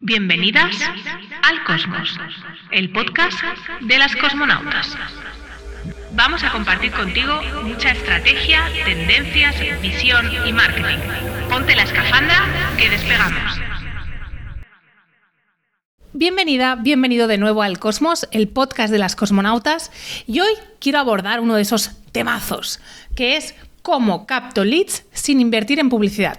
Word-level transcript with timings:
Bienvenidas 0.00 0.76
al 1.42 1.64
Cosmos, 1.64 2.16
el 2.70 2.92
podcast 2.92 3.36
de 3.80 3.98
las 3.98 4.14
cosmonautas. 4.14 4.96
Vamos 6.14 6.44
a 6.44 6.52
compartir 6.52 6.92
contigo 6.92 7.40
mucha 7.64 7.90
estrategia, 7.90 8.62
tendencias, 8.84 9.56
visión 9.82 10.24
y 10.46 10.52
marketing. 10.52 10.98
Ponte 11.50 11.74
la 11.74 11.82
escafandra 11.82 12.46
que 12.78 12.88
despegamos. 12.90 13.60
Bienvenida, 16.12 16.76
bienvenido 16.76 17.26
de 17.26 17.38
nuevo 17.38 17.62
al 17.62 17.80
Cosmos, 17.80 18.28
el 18.30 18.46
podcast 18.46 18.92
de 18.92 18.98
las 18.98 19.16
cosmonautas. 19.16 19.90
Y 20.28 20.38
hoy 20.38 20.52
quiero 20.78 21.00
abordar 21.00 21.40
uno 21.40 21.56
de 21.56 21.62
esos 21.62 21.90
temazos, 22.12 22.78
que 23.16 23.36
es 23.36 23.56
cómo 23.82 24.28
capto 24.28 24.64
leads 24.64 25.06
sin 25.12 25.40
invertir 25.40 25.80
en 25.80 25.88
publicidad. 25.88 26.38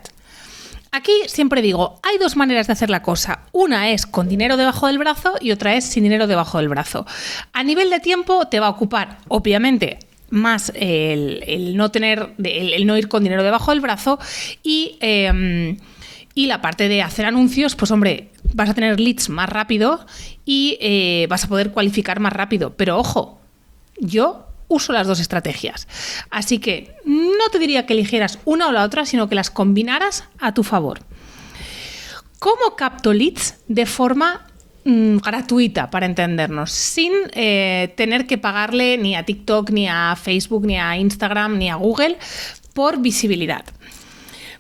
Aquí 0.92 1.12
siempre 1.28 1.62
digo, 1.62 2.00
hay 2.02 2.18
dos 2.18 2.36
maneras 2.36 2.68
de 2.68 2.74
hacer 2.74 2.90
la 2.90 3.04
cosa. 3.04 3.42
Una 3.52 3.92
es 3.92 4.06
con 4.06 4.28
dinero 4.28 4.58
debajo 4.58 4.88
del 4.88 4.98
brazo 4.98 5.34
y 5.40 5.52
otra 5.52 5.76
es 5.76 5.86
sin 5.86 6.04
dinero 6.04 6.26
debajo 6.26 6.58
del 6.58 6.70
brazo. 6.70 7.06
A 7.54 7.64
nivel 7.64 7.90
de 7.90 8.00
tiempo 8.00 8.48
te 8.48 8.60
va 8.60 8.68
a 8.68 8.72
ocupar, 8.72 9.20
obviamente, 9.28 10.00
más 10.32 10.72
el, 10.76 11.76
no 11.76 11.92
tener, 11.92 12.34
el, 12.44 12.86
no 12.88 12.98
ir 12.98 13.08
con 13.08 13.24
dinero 13.24 13.44
debajo 13.44 13.72
del 13.72 13.82
brazo 13.82 14.20
y, 14.64 14.98
em, 15.00 15.78
y 16.34 16.48
la 16.48 16.62
parte 16.62 16.88
de 16.88 17.02
hacer 17.04 17.26
anuncios, 17.26 17.76
pues 17.76 17.92
hombre, 17.92 18.30
vas 18.54 18.70
a 18.70 18.74
tener 18.74 19.00
leads 19.00 19.30
más 19.30 19.50
rápido 19.50 20.06
y 20.46 20.78
eh, 20.82 21.28
vas 21.30 21.46
a 21.46 21.48
poder 21.48 21.72
cualificar 21.72 22.20
más 22.20 22.34
rápido. 22.34 22.74
Pero 22.76 22.98
ojo, 22.98 23.40
yo 24.00 24.49
uso 24.70 24.94
las 24.94 25.08
dos 25.08 25.20
estrategias. 25.20 25.88
Así 26.30 26.60
que 26.60 26.96
no 27.04 27.50
te 27.52 27.60
diría 27.60 27.86
que 27.86 27.94
eligieras 27.94 28.40
una 28.46 28.70
o 28.70 28.72
la 28.72 28.84
otra, 28.84 29.06
sino 29.06 29.28
que 29.28 29.36
las 29.36 29.50
combinaras 29.50 30.24
a 30.40 30.54
tu 30.54 30.64
favor. 30.64 31.02
¿Cómo 32.40 32.78
capto 32.78 33.12
leads 33.12 33.58
de 33.68 33.86
forma 33.86 34.48
mm, 34.86 35.18
gratuita, 35.18 35.90
para 35.90 36.06
entendernos, 36.06 36.72
sin 36.72 37.12
eh, 37.34 37.94
tener 37.98 38.28
que 38.28 38.38
pagarle 38.38 38.98
ni 38.98 39.16
a 39.16 39.26
TikTok, 39.26 39.72
ni 39.72 39.90
a 39.90 40.16
Facebook, 40.16 40.66
ni 40.66 40.78
a 40.78 40.96
Instagram, 40.96 41.58
ni 41.58 41.70
a 41.70 41.76
Google 41.76 42.18
por 42.74 43.02
visibilidad? 43.02 43.66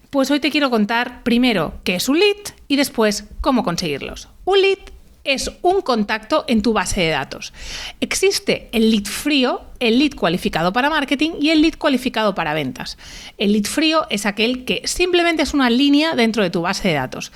Pues 0.09 0.29
hoy 0.31 0.39
te 0.39 0.49
quiero 0.49 0.69
contar 0.71 1.23
primero 1.23 1.75
qué 1.83 1.95
es 1.95 2.09
un 2.09 2.19
lead 2.19 2.35
y 2.67 2.75
después 2.75 3.25
cómo 3.41 3.63
conseguirlos. 3.63 4.27
Un 4.43 4.61
lead 4.61 4.79
es 5.23 5.51
un 5.61 5.81
contacto 5.81 6.45
en 6.47 6.61
tu 6.61 6.73
base 6.73 7.01
de 7.01 7.09
datos. 7.09 7.53
Existe 7.99 8.69
el 8.71 8.91
lead 8.91 9.05
frío, 9.05 9.61
el 9.79 9.99
lead 9.99 10.13
cualificado 10.13 10.73
para 10.73 10.89
marketing 10.89 11.31
y 11.39 11.49
el 11.49 11.61
lead 11.61 11.75
cualificado 11.77 12.35
para 12.35 12.53
ventas. 12.53 12.97
El 13.37 13.53
lead 13.53 13.65
frío 13.65 14.07
es 14.09 14.25
aquel 14.25 14.65
que 14.65 14.81
simplemente 14.85 15.43
es 15.43 15.53
una 15.53 15.69
línea 15.69 16.15
dentro 16.15 16.43
de 16.43 16.49
tu 16.49 16.61
base 16.61 16.87
de 16.87 16.93
datos. 16.95 17.31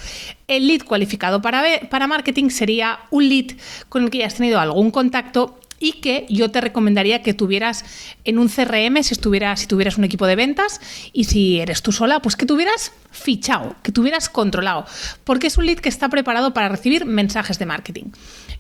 El 0.47 0.67
lead 0.67 0.83
cualificado 0.83 1.41
para, 1.41 1.63
para 1.89 2.07
marketing 2.07 2.49
sería 2.49 2.99
un 3.11 3.27
lead 3.29 3.57
con 3.89 4.03
el 4.03 4.09
que 4.09 4.19
ya 4.19 4.27
has 4.27 4.35
tenido 4.35 4.59
algún 4.59 4.91
contacto 4.91 5.59
y 5.83 5.91
que 5.99 6.25
yo 6.29 6.49
te 6.49 6.61
recomendaría 6.61 7.21
que 7.21 7.33
tuvieras 7.33 7.83
en 8.23 8.39
un 8.39 8.47
CRM 8.47 9.03
si, 9.03 9.13
estuvieras, 9.13 9.59
si 9.59 9.67
tuvieras 9.67 9.97
un 9.97 10.05
equipo 10.05 10.25
de 10.25 10.37
ventas 10.37 10.79
y 11.11 11.25
si 11.25 11.59
eres 11.59 11.81
tú 11.81 11.91
sola, 11.91 12.21
pues 12.21 12.37
que 12.37 12.45
tuvieras 12.45 12.93
fichado, 13.11 13.75
que 13.83 13.91
tuvieras 13.91 14.29
controlado, 14.29 14.85
porque 15.25 15.47
es 15.47 15.57
un 15.57 15.65
lead 15.65 15.79
que 15.79 15.89
está 15.89 16.07
preparado 16.07 16.53
para 16.53 16.69
recibir 16.69 17.05
mensajes 17.05 17.59
de 17.59 17.65
marketing. 17.65 18.05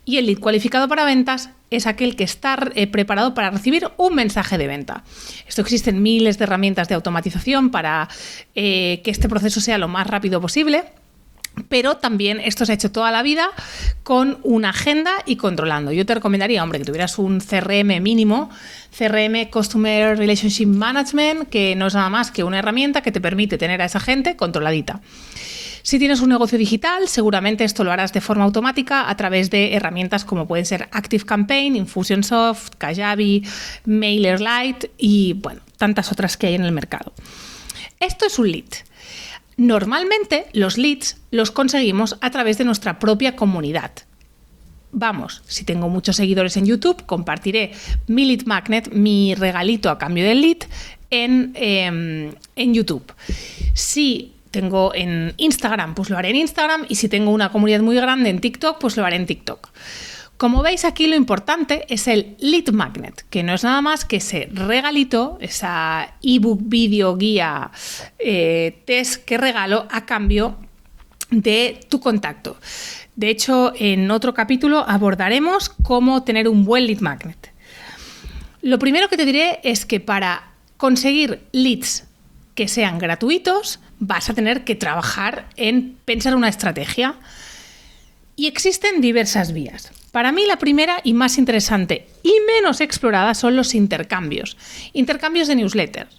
Y 0.03 0.17
el 0.17 0.25
lead 0.25 0.39
cualificado 0.39 0.89
para 0.89 1.05
ventas 1.05 1.49
es 1.69 1.87
aquel 1.87 2.17
que 2.17 2.25
está 2.25 2.57
eh, 2.75 2.87
preparado 2.87 3.33
para 3.33 3.51
recibir 3.51 3.89
un 3.95 4.15
mensaje 4.15 4.57
de 4.57 4.67
venta. 4.67 5.05
Esto 5.47 5.61
existen 5.61 6.03
miles 6.03 6.37
de 6.37 6.43
herramientas 6.43 6.89
de 6.89 6.95
automatización 6.95 7.71
para 7.71 8.09
eh, 8.53 8.99
que 9.05 9.11
este 9.11 9.29
proceso 9.29 9.61
sea 9.61 9.77
lo 9.77 9.87
más 9.87 10.07
rápido 10.07 10.41
posible 10.41 10.83
pero 11.73 11.97
también 11.97 12.39
esto 12.39 12.67
se 12.67 12.71
ha 12.71 12.75
hecho 12.75 12.91
toda 12.91 13.09
la 13.09 13.23
vida 13.23 13.49
con 14.03 14.37
una 14.43 14.69
agenda 14.69 15.11
y 15.25 15.37
controlando. 15.37 15.91
Yo 15.91 16.05
te 16.05 16.13
recomendaría, 16.13 16.61
hombre, 16.61 16.77
que 16.77 16.85
tuvieras 16.85 17.17
un 17.17 17.39
CRM 17.39 17.99
mínimo, 17.99 18.51
CRM 18.95 19.49
Customer 19.49 20.15
Relationship 20.15 20.67
Management, 20.67 21.49
que 21.49 21.75
no 21.75 21.87
es 21.87 21.95
nada 21.95 22.11
más 22.11 22.29
que 22.29 22.43
una 22.43 22.59
herramienta 22.59 23.01
que 23.01 23.11
te 23.11 23.19
permite 23.19 23.57
tener 23.57 23.81
a 23.81 23.85
esa 23.85 23.99
gente 23.99 24.35
controladita. 24.35 25.01
Si 25.81 25.97
tienes 25.97 26.21
un 26.21 26.29
negocio 26.29 26.59
digital, 26.59 27.07
seguramente 27.07 27.63
esto 27.63 27.83
lo 27.83 27.91
harás 27.91 28.13
de 28.13 28.21
forma 28.21 28.43
automática 28.43 29.09
a 29.09 29.17
través 29.17 29.49
de 29.49 29.73
herramientas 29.73 30.25
como 30.25 30.47
pueden 30.47 30.67
ser 30.67 30.89
ActiveCampaign, 30.91 31.75
Infusionsoft, 31.75 32.75
Kajabi, 32.77 33.47
MailerLite 33.85 34.91
y 34.99 35.41
tantas 35.77 36.11
otras 36.11 36.37
que 36.37 36.45
hay 36.45 36.53
en 36.53 36.65
el 36.65 36.71
mercado. 36.71 37.13
Esto 37.99 38.27
es 38.27 38.37
un 38.37 38.51
lead. 38.51 38.92
Normalmente 39.57 40.47
los 40.53 40.77
leads 40.77 41.17
los 41.31 41.51
conseguimos 41.51 42.17
a 42.21 42.31
través 42.31 42.57
de 42.57 42.65
nuestra 42.65 42.99
propia 42.99 43.35
comunidad. 43.35 43.91
Vamos, 44.91 45.41
si 45.47 45.65
tengo 45.65 45.89
muchos 45.89 46.15
seguidores 46.15 46.55
en 46.57 46.65
YouTube, 46.65 47.05
compartiré 47.05 47.71
mi 48.07 48.25
lead 48.25 48.45
magnet, 48.45 48.91
mi 48.91 49.33
regalito 49.33 49.89
a 49.89 49.97
cambio 49.97 50.23
del 50.23 50.41
lead, 50.41 50.57
en, 51.09 51.51
em, 51.55 52.33
en 52.55 52.73
YouTube. 52.73 53.11
Si 53.73 54.33
tengo 54.53 54.93
en 54.93 55.33
Instagram, 55.37 55.95
pues 55.95 56.11
lo 56.11 56.17
haré 56.17 56.29
en 56.29 56.35
Instagram. 56.37 56.85
Y 56.87 56.95
si 56.95 57.09
tengo 57.09 57.31
una 57.31 57.51
comunidad 57.51 57.81
muy 57.81 57.95
grande 57.95 58.29
en 58.29 58.39
TikTok, 58.39 58.77
pues 58.79 58.95
lo 58.95 59.03
haré 59.03 59.15
en 59.15 59.25
TikTok. 59.25 59.69
Como 60.37 60.61
veis 60.61 60.83
aquí 60.83 61.07
lo 61.07 61.15
importante 61.15 61.85
es 61.89 62.07
el 62.07 62.35
lead 62.39 62.69
magnet, 62.73 63.23
que 63.29 63.43
no 63.43 63.53
es 63.53 63.63
nada 63.63 63.81
más 63.81 64.03
que 64.03 64.17
ese 64.17 64.49
regalito, 64.51 65.37
esa 65.39 66.15
ebook, 66.21 66.59
vídeo, 66.63 67.15
guía, 67.15 67.71
eh, 68.19 68.81
test 68.85 69.23
que 69.23 69.37
regalo 69.37 69.87
a 69.89 70.05
cambio 70.05 70.57
de 71.29 71.79
tu 71.89 71.99
contacto. 71.99 72.57
De 73.15 73.29
hecho, 73.29 73.73
en 73.77 74.09
otro 74.11 74.33
capítulo 74.33 74.83
abordaremos 74.87 75.69
cómo 75.69 76.23
tener 76.23 76.47
un 76.47 76.65
buen 76.65 76.87
lead 76.87 76.99
magnet. 76.99 77.51
Lo 78.61 78.79
primero 78.79 79.09
que 79.09 79.17
te 79.17 79.25
diré 79.25 79.59
es 79.63 79.85
que 79.85 79.99
para 79.99 80.51
conseguir 80.77 81.41
leads 81.51 82.05
que 82.55 82.67
sean 82.67 82.97
gratuitos, 82.99 83.79
vas 83.99 84.29
a 84.29 84.33
tener 84.33 84.63
que 84.63 84.75
trabajar 84.75 85.47
en 85.55 85.97
pensar 86.05 86.35
una 86.35 86.49
estrategia. 86.49 87.15
Y 88.35 88.47
existen 88.47 88.99
diversas 89.01 89.53
vías. 89.53 89.91
Para 90.13 90.31
mí 90.31 90.45
la 90.45 90.57
primera 90.57 91.01
y 91.03 91.15
más 91.15 91.39
interesante 91.39 92.05
y 92.21 92.35
menos 92.45 92.81
explorada 92.81 93.33
son 93.33 93.55
los 93.55 93.73
intercambios. 93.73 94.57
Intercambios 94.93 95.47
de 95.47 95.55
newsletters. 95.55 96.15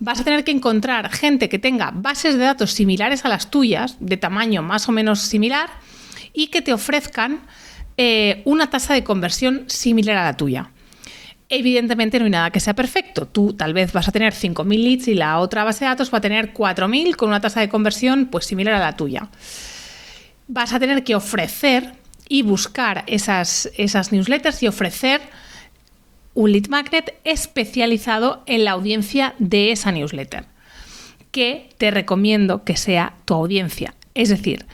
Vas 0.00 0.18
a 0.18 0.24
tener 0.24 0.42
que 0.42 0.50
encontrar 0.50 1.12
gente 1.12 1.48
que 1.48 1.60
tenga 1.60 1.92
bases 1.94 2.34
de 2.36 2.42
datos 2.42 2.72
similares 2.72 3.24
a 3.24 3.28
las 3.28 3.48
tuyas, 3.48 3.98
de 4.00 4.16
tamaño 4.16 4.62
más 4.62 4.88
o 4.88 4.92
menos 4.92 5.20
similar, 5.20 5.70
y 6.32 6.48
que 6.48 6.60
te 6.60 6.72
ofrezcan 6.72 7.38
eh, 7.96 8.42
una 8.46 8.68
tasa 8.68 8.94
de 8.94 9.04
conversión 9.04 9.62
similar 9.68 10.16
a 10.16 10.24
la 10.24 10.36
tuya. 10.36 10.72
Evidentemente 11.48 12.18
no 12.18 12.24
hay 12.24 12.32
nada 12.32 12.50
que 12.50 12.58
sea 12.58 12.74
perfecto. 12.74 13.28
Tú 13.28 13.52
tal 13.52 13.74
vez 13.74 13.92
vas 13.92 14.08
a 14.08 14.12
tener 14.12 14.34
5.000 14.34 14.76
leads 14.76 15.06
y 15.06 15.14
la 15.14 15.38
otra 15.38 15.62
base 15.62 15.84
de 15.84 15.90
datos 15.90 16.12
va 16.12 16.18
a 16.18 16.20
tener 16.20 16.52
4.000 16.52 17.14
con 17.14 17.28
una 17.28 17.40
tasa 17.40 17.60
de 17.60 17.68
conversión 17.68 18.26
pues 18.26 18.44
similar 18.44 18.74
a 18.74 18.80
la 18.80 18.96
tuya. 18.96 19.28
Vas 20.48 20.72
a 20.72 20.80
tener 20.80 21.04
que 21.04 21.14
ofrecer 21.14 21.92
y 22.28 22.42
buscar 22.42 23.04
esas, 23.06 23.70
esas 23.76 24.12
newsletters 24.12 24.62
y 24.62 24.68
ofrecer 24.68 25.20
un 26.34 26.52
lead 26.52 26.68
magnet 26.68 27.14
especializado 27.24 28.42
en 28.46 28.64
la 28.64 28.72
audiencia 28.72 29.34
de 29.38 29.72
esa 29.72 29.90
newsletter, 29.92 30.44
que 31.30 31.70
te 31.78 31.90
recomiendo 31.90 32.64
que 32.64 32.76
sea 32.76 33.14
tu 33.24 33.34
audiencia. 33.34 33.94
Es 34.14 34.28
decir, 34.28 34.66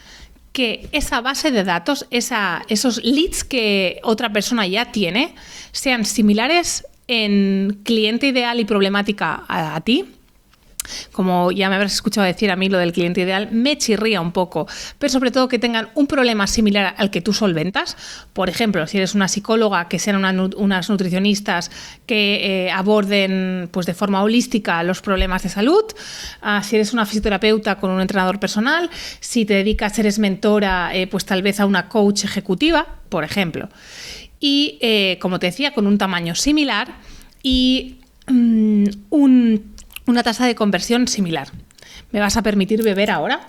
que 0.53 0.89
esa 0.93 1.21
base 1.21 1.51
de 1.51 1.65
datos, 1.65 2.07
esa, 2.11 2.63
esos 2.69 3.03
leads 3.05 3.45
que 3.45 4.01
otra 4.03 4.33
persona 4.33 4.67
ya 4.67 4.93
tiene, 4.93 5.35
sean 5.73 6.05
similares 6.05 6.87
en 7.09 7.81
cliente 7.85 8.29
ideal 8.29 8.61
y 8.61 8.65
problemática 8.65 9.45
a 9.49 9.81
ti, 9.83 10.07
como 11.13 11.53
ya 11.53 11.69
me 11.69 11.77
habrás 11.77 11.95
escuchado 11.95 12.27
decir 12.27 12.51
a 12.51 12.57
mí 12.57 12.69
lo 12.69 12.79
del 12.79 12.93
cliente 12.93 13.21
ideal, 13.23 13.49
me 13.53 13.79
chirría 13.79 14.21
un 14.21 14.33
poco, 14.33 14.67
pero 14.99 15.13
sobre 15.13 15.31
todo 15.31 15.49
que 15.49 15.59
tengan 15.59 15.91
un 15.95 16.07
problema 16.07 16.47
similar 16.47 16.95
al 16.99 17.11
que 17.11 17.21
tú 17.21 17.33
solventas. 17.33 17.97
Por 18.33 18.49
ejemplo, 18.49 18.87
si 18.87 18.99
eres 18.99 19.15
una 19.15 19.29
psicóloga, 19.29 19.89
que 19.89 19.99
sean 19.99 20.17
unas 20.17 20.91
nutricionistas 20.91 21.71
que 22.07 22.67
eh, 22.67 22.71
aborden 22.71 23.69
pues, 23.73 23.87
de 23.87 23.95
forma 23.95 24.23
holística 24.23 24.83
los 24.83 25.01
problemas 25.01 25.43
de 25.43 25.49
salud, 25.49 25.85
ah, 26.41 26.63
si 26.63 26.77
eres 26.77 26.93
una 26.93 27.07
fisioterapeuta 27.07 27.77
con 27.77 27.91
un 27.91 28.01
entrenador 28.01 28.39
personal, 28.41 28.91
si 29.21 29.45
te 29.45 29.55
dedicas, 29.55 29.99
eres 29.99 30.19
mentora, 30.19 30.95
eh, 30.95 31.07
pues 31.07 31.25
tal 31.25 31.43
vez 31.43 31.61
a 31.61 31.67
una 31.67 31.89
coach 31.89 32.25
ejecutiva, 32.25 32.87
por 33.09 33.25
ejemplo. 33.25 33.69
Y 34.41 34.79
eh, 34.81 35.19
como 35.21 35.39
te 35.39 35.47
decía, 35.47 35.73
con 35.73 35.87
un 35.87 35.99
tamaño 35.99 36.35
similar 36.35 36.97
y 37.43 37.99
mm, 38.27 38.85
un 39.11 39.73
una 40.07 40.23
tasa 40.23 40.47
de 40.47 40.55
conversión 40.55 41.09
similar. 41.09 41.49
¿Me 42.11 42.21
vas 42.21 42.37
a 42.37 42.43
permitir 42.43 42.83
beber 42.83 43.11
ahora? 43.11 43.49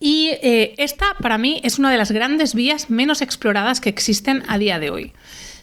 Y 0.00 0.30
eh, 0.42 0.74
esta 0.78 1.14
para 1.20 1.38
mí 1.38 1.60
es 1.62 1.78
una 1.78 1.90
de 1.90 1.96
las 1.96 2.10
grandes 2.10 2.54
vías 2.54 2.90
menos 2.90 3.22
exploradas 3.22 3.80
que 3.80 3.88
existen 3.88 4.42
a 4.48 4.58
día 4.58 4.80
de 4.80 4.90
hoy. 4.90 5.12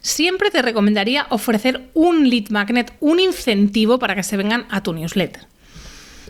Siempre 0.02 0.50
te 0.50 0.62
recomendaría 0.62 1.28
ofrecer 1.30 1.90
un 1.94 2.30
lead 2.30 2.50
magnet, 2.50 2.94
un 3.02 3.20
incentivo 3.20 4.00
para 4.00 4.16
que 4.16 4.24
se 4.24 4.38
vengan 4.38 4.66
a 4.70 4.82
tu 4.82 4.94
newsletter. 4.94 5.46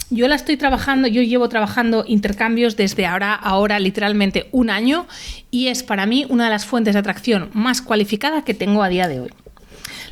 Yo 0.10 0.28
la 0.28 0.34
estoy 0.34 0.58
trabajando, 0.58 1.08
yo 1.08 1.22
llevo 1.22 1.50
trabajando 1.50 2.04
intercambios 2.08 2.76
desde 2.76 3.06
ahora, 3.06 3.36
ahora 3.36 3.78
literalmente 3.78 4.50
un 4.52 4.72
año 4.72 5.06
y 5.52 5.68
es 5.68 5.84
para 5.84 6.08
mí 6.08 6.26
una 6.30 6.46
de 6.46 6.50
las 6.50 6.66
fuentes 6.66 6.96
de 6.96 7.02
atracción 7.02 7.52
más 7.54 7.84
cualificada 7.84 8.44
que 8.44 8.56
tengo 8.56 8.82
a 8.82 8.90
día 8.90 9.08
de 9.08 9.20
hoy. 9.20 9.30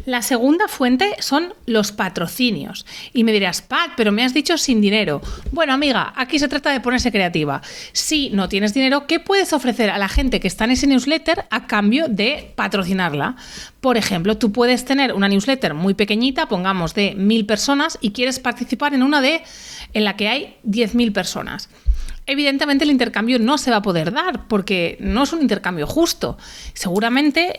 La 0.07 0.21
segunda 0.21 0.69
fuente 0.69 1.18
son 1.19 1.54
los 1.65 1.92
patrocinios. 1.92 2.86
Y 3.12 3.25
me 3.25 3.33
dirás, 3.33 3.62
Pat, 3.62 3.92
pero 3.98 4.13
me 4.13 4.24
has 4.24 4.33
dicho 4.33 4.57
sin 4.57 4.80
dinero. 4.80 5.21
Bueno, 5.51 5.74
amiga, 5.74 6.13
aquí 6.15 6.39
se 6.39 6.48
trata 6.48 6.71
de 6.71 6.80
ponerse 6.80 7.12
creativa. 7.12 7.62
Si 7.92 8.30
no 8.30 8.48
tienes 8.48 8.74
dinero, 8.74 9.06
¿qué 9.06 9.19
puedes 9.19 9.51
ofrecer 9.51 9.89
a 9.89 9.98
la 9.98 10.07
gente 10.07 10.39
que 10.39 10.48
está 10.48 10.63
en 10.63 10.71
ese 10.71 10.88
newsletter 10.88 11.44
a 11.50 11.68
cambio 11.68 12.07
de 12.07 12.54
patrocinarla? 12.56 13.36
Por 13.81 13.98
ejemplo, 13.98 14.38
tú 14.38 14.54
puedes 14.54 14.86
tener 14.86 15.12
una 15.12 15.27
newsletter 15.27 15.74
muy 15.74 15.94
pequeñita, 15.94 16.48
pongamos 16.48 16.94
de 16.94 17.13
mil 17.13 17.45
personas, 17.45 17.98
y 18.00 18.12
quieres 18.12 18.39
participar 18.39 18.94
en 18.94 19.03
una 19.03 19.19
de 19.19 19.44
en 19.94 20.06
la 20.06 20.15
que 20.15 20.30
hay 20.30 20.56
10.000 20.65 21.12
personas 21.12 21.68
evidentemente 22.27 22.83
el 22.83 22.91
intercambio 22.91 23.39
no 23.39 23.57
se 23.57 23.71
va 23.71 23.77
a 23.77 23.81
poder 23.81 24.12
dar 24.12 24.47
porque 24.47 24.97
no 25.00 25.24
es 25.24 25.33
un 25.33 25.41
intercambio 25.41 25.88
justo. 25.88 26.38
Seguramente 26.74 27.56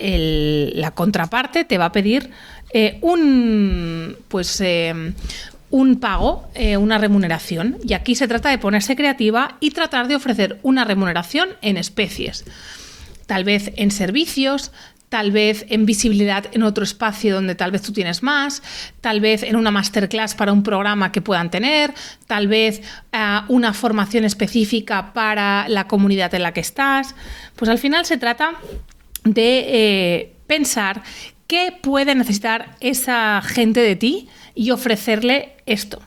la 0.74 0.92
contraparte 0.92 1.64
te 1.64 1.78
va 1.78 1.86
a 1.86 1.92
pedir 1.92 2.30
eh, 2.70 2.98
un, 3.00 4.16
pues, 4.28 4.60
eh, 4.60 5.14
un 5.70 6.00
pago, 6.00 6.48
eh, 6.54 6.76
una 6.76 6.98
remuneración. 6.98 7.78
Y 7.82 7.94
aquí 7.94 8.14
se 8.14 8.28
trata 8.28 8.50
de 8.50 8.58
ponerse 8.58 8.94
creativa 8.94 9.56
y 9.60 9.70
tratar 9.70 10.06
de 10.08 10.16
ofrecer 10.16 10.58
una 10.62 10.84
remuneración 10.84 11.48
en 11.62 11.76
especies. 11.76 12.44
Tal 13.26 13.44
vez 13.44 13.72
en 13.76 13.90
servicios, 13.90 14.72
tal 15.08 15.32
vez 15.32 15.64
en 15.68 15.86
visibilidad 15.86 16.46
en 16.52 16.62
otro 16.62 16.84
espacio 16.84 17.34
donde 17.34 17.54
tal 17.54 17.70
vez 17.70 17.82
tú 17.82 17.92
tienes 17.92 18.22
más, 18.22 18.62
tal 19.00 19.20
vez 19.20 19.42
en 19.42 19.56
una 19.56 19.70
masterclass 19.70 20.34
para 20.34 20.52
un 20.52 20.62
programa 20.62 21.12
que 21.12 21.22
puedan 21.22 21.50
tener, 21.50 21.94
tal 22.26 22.48
vez 22.48 22.82
eh, 23.12 23.40
una 23.48 23.72
formación 23.72 24.24
específica 24.24 25.12
para 25.12 25.68
la 25.68 25.86
comunidad 25.86 26.34
en 26.34 26.42
la 26.42 26.52
que 26.52 26.60
estás. 26.60 27.14
Pues 27.56 27.70
al 27.70 27.78
final 27.78 28.04
se 28.04 28.18
trata 28.18 28.52
de 29.24 29.64
eh, 29.68 30.32
pensar 30.46 31.02
qué 31.46 31.76
puede 31.80 32.14
necesitar 32.14 32.76
esa 32.80 33.40
gente 33.42 33.80
de 33.80 33.96
ti 33.96 34.28
y 34.54 34.70
ofrecerle 34.70 35.54
esto. 35.66 36.00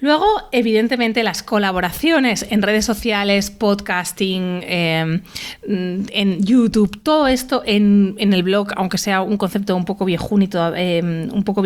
Luego, 0.00 0.26
evidentemente, 0.50 1.22
las 1.22 1.42
colaboraciones 1.42 2.46
en 2.48 2.62
redes 2.62 2.86
sociales, 2.86 3.50
podcasting, 3.50 4.62
em, 4.66 5.22
en 5.62 6.42
YouTube, 6.42 7.02
todo 7.02 7.28
esto 7.28 7.62
en, 7.66 8.16
el 8.18 8.42
blog, 8.42 8.68
aunque 8.76 8.96
sea 8.96 9.20
un 9.20 9.36
concepto 9.36 9.76
un 9.76 9.84
poco 9.84 10.06
viejuni, 10.06 10.48
em, 10.76 11.30
un 11.32 11.44
poco 11.44 11.62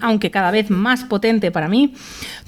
aunque 0.00 0.30
cada 0.30 0.50
vez 0.52 0.70
más 0.70 1.04
potente 1.04 1.50
para 1.50 1.68
mí, 1.68 1.94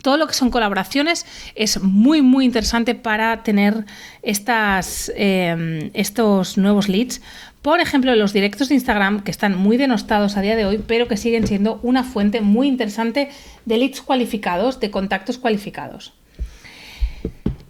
todo 0.02 0.16
lo 0.16 0.26
que 0.28 0.34
son 0.34 0.50
colaboraciones 0.50 1.26
es 1.56 1.82
muy, 1.82 2.22
muy 2.22 2.44
interesante 2.44 2.94
para 2.94 3.42
tener 3.42 3.84
estas, 4.22 5.10
em, 5.16 5.90
estos 5.94 6.56
nuevos 6.56 6.88
leads 6.88 7.20
por 7.64 7.80
ejemplo, 7.80 8.14
los 8.14 8.34
directos 8.34 8.68
de 8.68 8.74
Instagram, 8.74 9.22
que 9.24 9.30
están 9.30 9.56
muy 9.56 9.78
denostados 9.78 10.36
a 10.36 10.42
día 10.42 10.54
de 10.54 10.66
hoy, 10.66 10.84
pero 10.86 11.08
que 11.08 11.16
siguen 11.16 11.46
siendo 11.46 11.80
una 11.82 12.04
fuente 12.04 12.42
muy 12.42 12.68
interesante 12.68 13.30
de 13.64 13.78
leads 13.78 14.02
cualificados, 14.02 14.80
de 14.80 14.90
contactos 14.90 15.38
cualificados. 15.38 16.12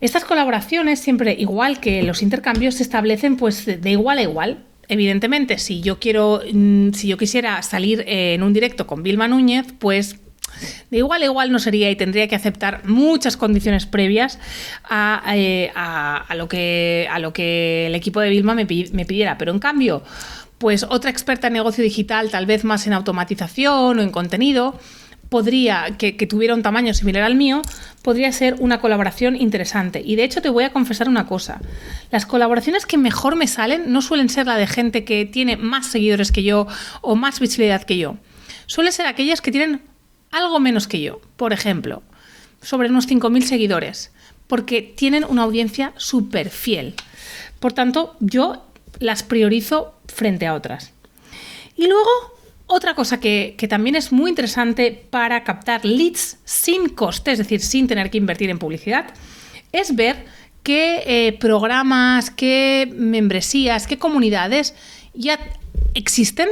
Estas 0.00 0.24
colaboraciones, 0.24 0.98
siempre 0.98 1.36
igual 1.38 1.78
que 1.78 2.02
los 2.02 2.22
intercambios, 2.22 2.74
se 2.74 2.82
establecen 2.82 3.36
pues 3.36 3.66
de 3.66 3.90
igual 3.92 4.18
a 4.18 4.22
igual. 4.22 4.64
Evidentemente, 4.88 5.58
si 5.58 5.80
yo 5.80 6.00
quiero, 6.00 6.42
mm, 6.52 6.90
si 6.90 7.06
yo 7.06 7.16
quisiera 7.16 7.62
salir 7.62 8.02
en 8.08 8.42
un 8.42 8.52
directo 8.52 8.88
con 8.88 9.04
Vilma 9.04 9.28
Núñez, 9.28 9.66
pues 9.78 10.16
igual 10.98 11.22
a 11.22 11.24
igual 11.26 11.52
no 11.52 11.58
sería 11.58 11.90
y 11.90 11.96
tendría 11.96 12.28
que 12.28 12.36
aceptar 12.36 12.86
muchas 12.86 13.36
condiciones 13.36 13.86
previas 13.86 14.38
a, 14.84 15.22
eh, 15.34 15.72
lo, 16.36 16.48
que, 16.48 17.08
a 17.10 17.18
lo 17.18 17.32
que 17.32 17.86
el 17.86 17.94
equipo 17.94 18.20
de 18.20 18.30
Vilma 18.30 18.54
me, 18.54 18.66
pidiera. 18.66 19.38
Pero 19.38 19.52
en 19.52 19.58
cambio, 19.58 20.02
pues 20.58 20.84
otra 20.88 21.10
experta 21.10 21.48
en 21.48 21.54
negocio 21.54 21.82
digital, 21.82 22.30
tal 22.30 22.46
vez 22.46 22.64
más 22.64 22.86
en 22.86 22.92
automatización 22.92 23.98
o 23.98 24.02
en 24.02 24.10
contenido, 24.10 24.78
podría, 25.28 25.96
que, 25.98 26.16
que, 26.16 26.26
tuviera 26.26 26.54
un 26.54 26.62
tamaño 26.62 26.94
similar 26.94 27.24
al 27.24 27.34
mío, 27.34 27.62
podría 28.02 28.30
ser 28.30 28.54
una 28.60 28.80
colaboración 28.80 29.34
interesante. 29.34 30.00
Y 30.04 30.16
de 30.16 30.24
hecho 30.24 30.42
te 30.42 30.48
voy 30.48 30.64
a 30.64 30.72
confesar 30.72 31.08
una 31.08 31.26
cosa. 31.26 31.60
Las 32.10 32.26
colaboraciones 32.26 32.86
que 32.86 32.98
mejor 32.98 33.34
me 33.34 33.48
salen 33.48 33.90
no 33.92 34.00
suelen 34.00 34.28
ser 34.28 34.46
la 34.46 34.56
de 34.56 34.66
gente 34.66 35.04
que 35.04 35.24
tiene 35.24 35.56
más 35.56 35.86
seguidores 35.86 36.30
que 36.30 36.44
yo 36.44 36.68
o 37.00 37.16
más 37.16 37.40
visibilidad 37.40 37.82
que 37.82 37.98
yo. 37.98 38.16
Suelen 38.66 38.92
ser 38.92 39.06
aquellas 39.06 39.40
que 39.40 39.50
tienen 39.50 39.82
algo 40.34 40.60
menos 40.60 40.86
que 40.86 41.00
yo, 41.00 41.20
por 41.36 41.52
ejemplo, 41.52 42.02
sobre 42.60 42.88
unos 42.88 43.08
5.000 43.08 43.42
seguidores, 43.42 44.10
porque 44.46 44.82
tienen 44.82 45.24
una 45.24 45.42
audiencia 45.42 45.92
súper 45.96 46.50
fiel. 46.50 46.94
Por 47.60 47.72
tanto, 47.72 48.16
yo 48.20 48.66
las 48.98 49.22
priorizo 49.22 49.94
frente 50.06 50.46
a 50.46 50.54
otras. 50.54 50.92
Y 51.76 51.86
luego, 51.86 52.10
otra 52.66 52.94
cosa 52.94 53.20
que, 53.20 53.56
también 53.68 53.96
es 53.96 54.12
muy 54.12 54.30
interesante 54.30 55.06
para 55.10 55.44
captar 55.44 55.84
leads 55.84 56.38
sin 56.44 56.88
coste, 56.88 57.32
es 57.32 57.38
decir, 57.38 57.60
sin 57.60 57.86
tener 57.86 58.10
que 58.10 58.18
invertir 58.18 58.50
en 58.50 58.58
publicidad, 58.58 59.06
es 59.72 59.94
ver 59.94 60.24
qué 60.62 61.02
eh, 61.06 61.32
programas, 61.38 62.30
qué 62.30 62.92
membresías, 62.94 63.86
qué 63.86 63.98
comunidades 63.98 64.74
ya 65.14 65.38
existen 65.94 66.48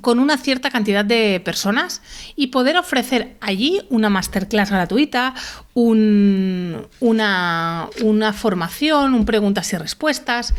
con 0.00 0.18
una 0.18 0.36
cierta 0.36 0.70
cantidad 0.70 1.04
de 1.04 1.40
personas 1.44 2.02
y 2.34 2.48
poder 2.48 2.76
ofrecer 2.76 3.36
allí 3.40 3.82
una 3.88 4.10
masterclass 4.10 4.70
gratuita, 4.70 5.34
una, 5.74 6.80
una, 7.00 8.32
formación, 8.32 9.14
un 9.14 9.24
preguntas 9.24 9.72
y 9.72 9.76
respuestas 9.76 10.54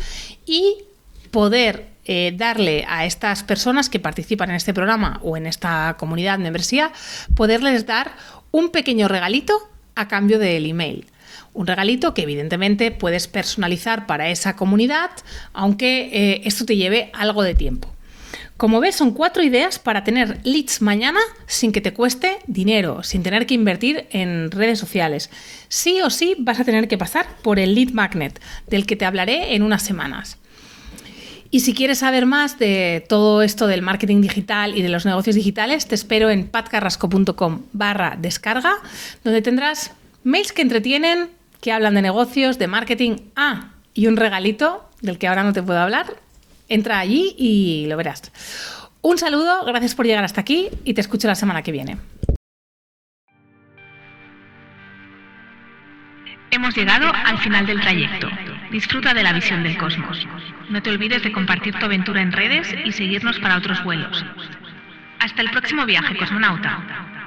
y 0.46 0.76
poder 1.30 1.88
eh, 2.06 2.32
darle 2.36 2.86
a 2.88 3.04
estas 3.04 3.42
personas 3.42 3.90
que 3.90 4.00
participan 4.00 4.48
en 4.48 4.56
este 4.56 4.72
programa 4.72 5.20
o 5.22 5.36
en 5.36 5.46
esta 5.46 5.96
comunidad 5.98 6.38
membresía, 6.38 6.90
poderles 7.34 7.84
dar 7.84 8.12
un 8.50 8.70
pequeño 8.70 9.08
regalito 9.08 9.58
a 9.94 10.08
cambio 10.08 10.38
del 10.38 10.64
email. 10.64 11.06
Un 11.52 11.66
regalito 11.66 12.14
que 12.14 12.22
evidentemente 12.22 12.92
puedes 12.92 13.28
personalizar 13.28 14.06
para 14.06 14.30
esa 14.30 14.56
comunidad, 14.56 15.10
aunque 15.52 16.08
eh, 16.12 16.42
esto 16.44 16.64
te 16.64 16.76
lleve 16.76 17.10
algo 17.12 17.42
de 17.42 17.54
tiempo. 17.54 17.97
Como 18.58 18.80
ves, 18.80 18.96
son 18.96 19.12
cuatro 19.12 19.44
ideas 19.44 19.78
para 19.78 20.02
tener 20.02 20.40
leads 20.42 20.82
mañana 20.82 21.20
sin 21.46 21.70
que 21.70 21.80
te 21.80 21.94
cueste 21.94 22.38
dinero, 22.48 23.04
sin 23.04 23.22
tener 23.22 23.46
que 23.46 23.54
invertir 23.54 24.08
en 24.10 24.50
redes 24.50 24.80
sociales. 24.80 25.30
Sí 25.68 26.00
o 26.02 26.10
sí 26.10 26.34
vas 26.40 26.58
a 26.58 26.64
tener 26.64 26.88
que 26.88 26.98
pasar 26.98 27.28
por 27.42 27.60
el 27.60 27.76
lead 27.76 27.90
magnet, 27.90 28.40
del 28.66 28.84
que 28.84 28.96
te 28.96 29.04
hablaré 29.04 29.54
en 29.54 29.62
unas 29.62 29.84
semanas. 29.84 30.38
Y 31.52 31.60
si 31.60 31.72
quieres 31.72 31.98
saber 32.00 32.26
más 32.26 32.58
de 32.58 33.06
todo 33.08 33.42
esto 33.42 33.68
del 33.68 33.80
marketing 33.80 34.22
digital 34.22 34.76
y 34.76 34.82
de 34.82 34.88
los 34.88 35.06
negocios 35.06 35.36
digitales, 35.36 35.86
te 35.86 35.94
espero 35.94 36.28
en 36.28 36.48
patcarrasco.com 36.48 37.62
barra 37.72 38.16
descarga, 38.20 38.74
donde 39.22 39.40
tendrás 39.40 39.92
mails 40.24 40.50
que 40.50 40.62
entretienen, 40.62 41.28
que 41.60 41.70
hablan 41.70 41.94
de 41.94 42.02
negocios, 42.02 42.58
de 42.58 42.66
marketing, 42.66 43.18
ah, 43.36 43.70
y 43.94 44.08
un 44.08 44.16
regalito 44.16 44.90
del 45.00 45.16
que 45.16 45.28
ahora 45.28 45.44
no 45.44 45.52
te 45.52 45.62
puedo 45.62 45.78
hablar, 45.78 46.16
Entra 46.68 46.98
allí 46.98 47.34
y 47.38 47.86
lo 47.88 47.96
verás. 47.96 48.30
Un 49.00 49.16
saludo, 49.18 49.64
gracias 49.64 49.94
por 49.94 50.06
llegar 50.06 50.24
hasta 50.24 50.40
aquí 50.40 50.68
y 50.84 50.94
te 50.94 51.00
escucho 51.00 51.28
la 51.28 51.34
semana 51.34 51.62
que 51.62 51.72
viene. 51.72 51.96
Hemos 56.50 56.76
llegado 56.76 57.12
al 57.12 57.38
final 57.38 57.66
del 57.66 57.80
trayecto. 57.80 58.28
Disfruta 58.70 59.14
de 59.14 59.22
la 59.22 59.32
visión 59.32 59.62
del 59.62 59.78
cosmos. 59.78 60.26
No 60.68 60.82
te 60.82 60.90
olvides 60.90 61.22
de 61.22 61.32
compartir 61.32 61.74
tu 61.78 61.86
aventura 61.86 62.20
en 62.20 62.32
redes 62.32 62.74
y 62.84 62.92
seguirnos 62.92 63.38
para 63.38 63.56
otros 63.56 63.82
vuelos. 63.84 64.24
Hasta 65.20 65.42
el 65.42 65.50
próximo 65.50 65.86
viaje, 65.86 66.16
cosmonauta. 66.16 67.17